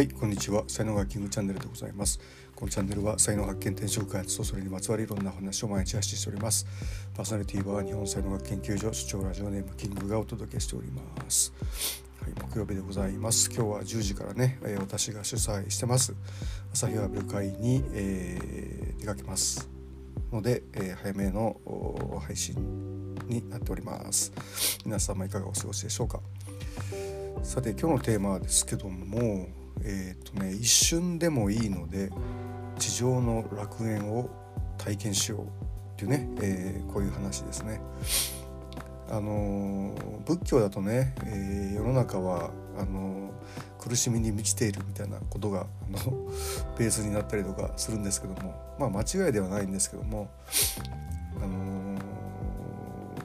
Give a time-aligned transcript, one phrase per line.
[0.00, 0.64] はい、こんにちは。
[0.66, 2.18] 才能学キングチャンネルでございます。
[2.56, 6.66] このチャンネルは才能発見、転職開発とそれにまつわるいろんな話を毎日発信しております。
[7.14, 11.52] パーソナリティは日本才能学研究所主張ラジオネームキングがお届けしております。
[12.18, 13.50] はい、木曜日でございます。
[13.54, 16.14] 今日は10時からね、え私が主催してます
[16.72, 19.68] 朝日アブル会に、えー、出かけます
[20.32, 21.60] ので、えー、早めの
[22.26, 24.32] 配信になっております。
[24.86, 26.20] 皆様いかがお過ごしでしょうか。
[27.42, 32.10] さて今日のテーマですけどもえっ、ー、とね一瞬でもいいので
[32.78, 34.30] 地上の楽園を
[34.78, 35.44] 体験しようっ
[35.96, 37.80] ていうね、えー、こういう話ですね。
[39.10, 39.92] あの
[40.24, 43.32] 仏教だとね、えー、世の中はあの
[43.78, 46.28] 苦しみに満ちているみたいなことがあの
[46.78, 50.30] ベースになったりとかするんですけどもまあ間違いではないんですけども、
[51.42, 51.98] あの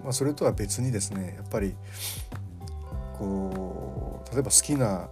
[0.03, 1.75] まあ、それとは別にですねやっぱり
[3.17, 5.07] こう例えば好きな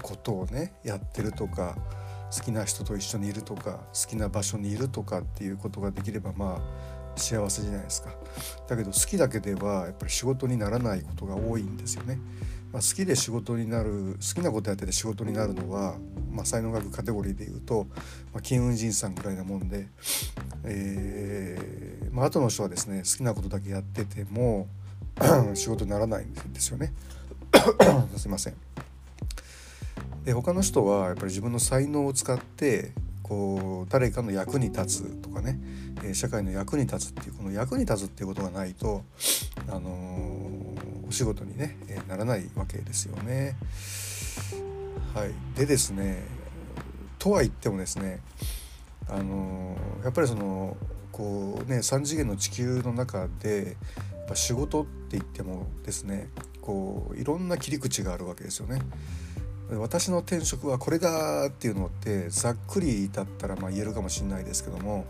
[0.00, 1.76] ことをねやってるとか
[2.36, 8.10] 好きな人と一緒にいるとか好きな場所にいるとかっていうことができればまあ幸せじゃないですか。
[8.68, 12.18] だけど好きだけではやっぱり仕事にならないことが多いんですよね、
[12.72, 15.96] まあ、好きで仕事になる好きなことやってて仕事になるのは、
[16.30, 17.88] まあ、才能学カテゴリーでいうと、
[18.32, 19.88] まあ、金運人さんぐらいなもんで、
[20.64, 21.80] えー
[22.12, 24.68] まあ後の人はですね好きなことだけやってても
[25.54, 26.92] 仕事にならないんですよね。
[28.16, 28.69] すいません。
[30.24, 35.60] で他の人はやっぱり自分の才能を使ってこう誰かの役に立つとかね、
[36.02, 39.04] え社会の役に立つっていうこの役に立つっていうことがないと、
[39.68, 43.56] あのー、お仕事にね、えならないわけですよね。
[45.14, 46.24] はい、でですね
[47.18, 48.20] とは言ってもですね、
[49.08, 50.76] あのー、やっぱりその
[51.12, 53.76] こうね3次元の地球の中で
[54.16, 58.80] やっぱ仕事って言ってもですねこういろんな切り口があるわけですよね。
[59.76, 65.06] 私の転職はこれだっていうのってざっくりだったらまあ言えるかもしれないですけども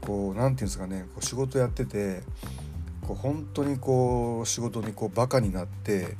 [0.00, 2.22] こう何て言うんですかねこう仕事やってて
[3.06, 6.16] こう本当にこう仕事にこうバカになって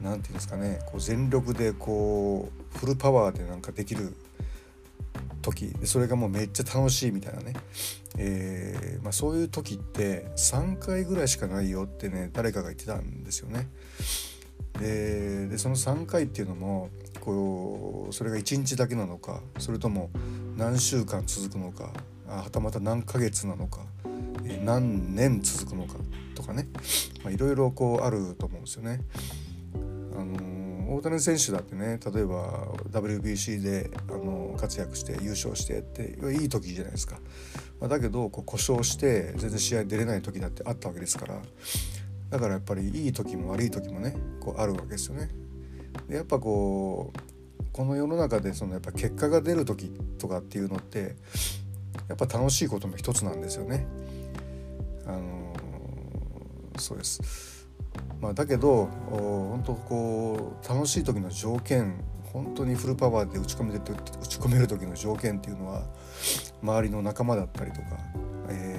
[0.00, 4.14] 何て言うんですかねこう全力でこうフルパワーでなんかできる
[5.42, 7.54] 時それがもうめっちゃ楽しいみたいなね、
[8.18, 13.68] え、まあ、そういう時って3回ぐらいしかないよってね誰かが言ってたんですよね。
[14.78, 16.90] ででその3回っていうのも
[17.20, 20.10] こうそれが1日だけなのかそれとも
[20.56, 21.92] 何週間続くのか
[22.26, 23.80] はたまた何ヶ月なのか、
[24.44, 25.94] え何年続くのか
[26.34, 26.68] とかね
[27.30, 29.00] いろいろこうあると思うんですよね。
[30.16, 37.18] あの大谷選手だってね例えば WBC であの活躍して優勝してっていい時じゃないですか。
[37.80, 41.40] まあ、だけどこう故障して全然試合出れない時だってあったわけですから
[42.30, 45.30] だからやっぱりいい時も悪い時もねこうあるわけですよね。
[46.08, 51.16] でやっぱこうこの世の中でそのやっぱ結果が出る時とかっていうのって
[52.08, 53.86] やっぱ楽しいことの一つなんですよね。
[55.06, 55.54] あの
[56.78, 57.66] そうです。
[58.20, 65.86] まあ、だけど本当こう楽しい時の条件本当にフルパワーで打ち込める打ち込める時の条件っていうのは
[66.62, 67.86] 周りの仲間だったりとか、
[68.48, 68.78] え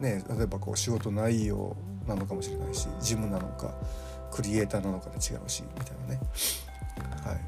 [0.00, 1.76] ーね、例えばこう仕事内容
[2.10, 3.74] なのかもしれないしジムなのか
[4.30, 6.20] クリエイターなのかで違うしみたいなね、
[7.24, 7.40] はい、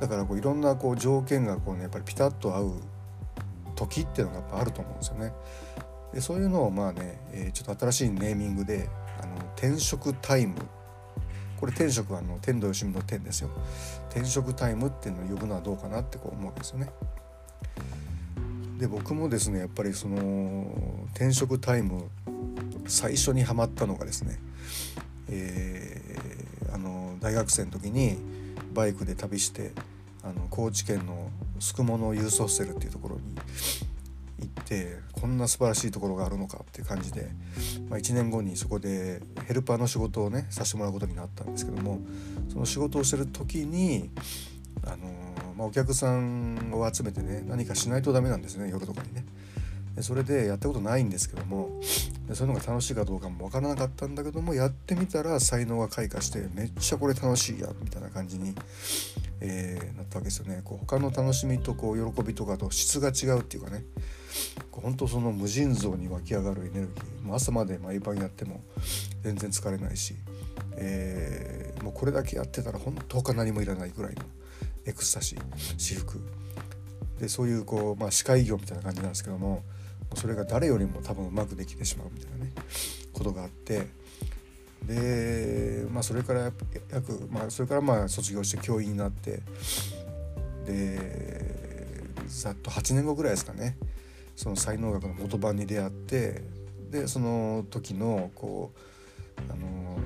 [0.00, 2.72] だからこういろんなこう条件がこう、ね、やっぱりピタッと合う
[3.76, 5.32] 時っていうのがやっぱあると思うんですよね。
[6.12, 8.88] でそういうのをまあね、えー、ちょっと新しいネーミングで
[9.22, 10.56] あの転職タイム
[11.58, 13.50] これ転職はあの天童よしみの天ですよ
[14.10, 16.90] 転職タイムっていうのを呼ぶのはどうかなってこう思うんですよね。
[18.78, 20.64] で僕もですねやっぱりその
[21.12, 22.08] 転職タイム
[22.86, 24.38] 最初にはまったのがですね、
[25.28, 28.16] えー、あの大学生の時に
[28.72, 29.72] バイクで旅して
[30.22, 33.22] あの高知県の宿毛ユースホステルっていうところに
[34.40, 37.28] 行ってこんな素晴らしいところがあるのかっていう感じで、
[37.88, 42.00] まあ、1年後にそこでヘルパーの仕事をねさせてもらうことになったんですけども
[42.48, 44.10] その仕事をしてる時に
[44.84, 44.96] あの、
[45.56, 49.24] まあ、お客さんを集めてね何かしないとダメなんですね夜とかにね。
[50.00, 51.68] でそれでやったことないんですけども
[52.32, 58.54] そういうのが楽しいかどうかも分からなかったんだけどもやってみたら才能が開花してめっちゃこれ楽しいやみたいな感じに、
[59.40, 60.62] えー、なったわけですよね。
[60.64, 63.84] こう他の楽しみとこう喜びとかと質が違うっていうかね。
[64.70, 67.26] こう本当その無尽蔵に湧き上がるエネルギー。
[67.26, 68.60] もう朝まで毎晩やっても
[69.22, 70.14] 全然疲れないし、
[70.76, 74.22] えー、もうこれだけやってたら本当他何もいらないぐらいの
[74.86, 75.42] エクスタシー
[75.76, 76.20] 至福
[77.20, 79.62] でそういうこう、まあ、歯科医業みたいな感じなんですけども
[80.14, 82.52] それが誰よりも多分うまくできてしまうみたいなね
[83.12, 83.88] ことがあって
[84.86, 86.52] で、まあ、それから
[86.90, 89.42] 約、まあ、それからまあ卒業して教員になって
[90.66, 93.76] でざっと8年後ぐらいですかね
[94.36, 96.42] その才能学の元版に出会って
[96.90, 99.98] でその時のこうあの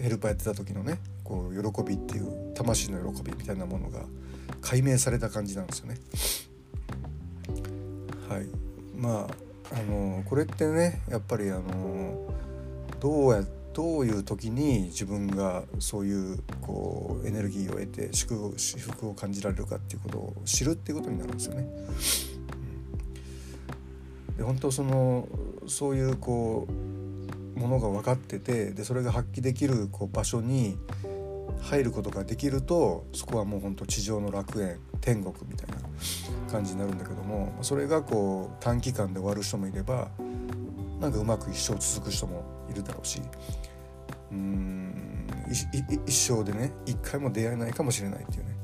[0.00, 4.00] ヘルパーやってた時のねこう喜びっていう魂の喜びみたいなものが
[4.60, 5.96] 解明された感じなんですよね。
[8.32, 8.46] はい。
[8.96, 12.32] まああのこれってねやっぱりあの
[13.00, 13.42] どうや
[13.74, 21.66] どういう時に自分がそういうこうエネルギーを得て祝福を感じられるかっていうことを知るっていうことになるんですよね。
[24.30, 25.28] うん、で本当その
[25.66, 30.76] そういうこうものが分かっててでそれが発揮できるこう場所に
[31.62, 35.76] 入ることができるとそこはもう本当地上の楽園天国みたいな。
[36.52, 40.08] 感じになるんだけどもそれがこう短期間で終わる人もいれば
[41.00, 43.20] なんかうまく一生続く人もいるだろうし
[44.30, 45.42] うん
[46.06, 48.56] 一生でね一回も出会えないかもしれないっていうね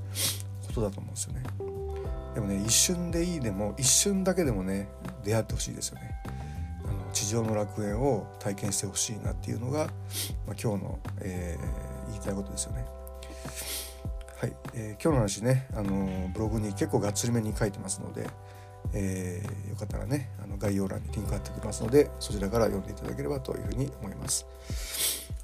[0.67, 1.43] ことだと思うんですよね。
[2.35, 4.89] でもね一瞬でいいでも一瞬だけでもね
[5.25, 6.23] 出会ってほしいですよね。
[6.85, 9.87] あの地上の楽園を体験してほしいなっていうのが、
[10.47, 12.87] まあ、今日の、えー、言いたいことですよね。
[14.41, 18.25] はい、えー、今日の話ね、あのブログに結構がっつりめに書いてますので、
[18.95, 24.47] えー、よかったらねあの概要欄にリンク貼っておきますのでそちらから読んでいただければというふうに思います。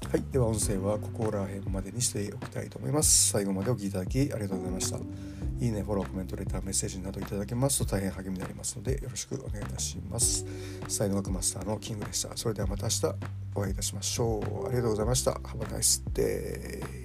[0.09, 3.31] はい、では音声はここら辺までにしておきたいと思います。
[3.31, 4.97] 最後までお聴きいただきありがとうございました。
[4.97, 10.45] いいね、フォロー、コメント、レター、メッセージなどいただけますと大変励みになりますのでよろしくお願いいたします。
[10.87, 12.29] 才能学マスターのキングでした。
[12.37, 13.15] それではまた明日
[13.55, 14.67] お会いいたしましょう。
[14.67, 15.31] ありがとうございました。
[15.31, 17.04] Have a nice day.